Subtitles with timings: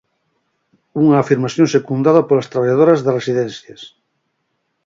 [1.03, 3.81] Unha afirmación secundada polas traballadoras das residencias.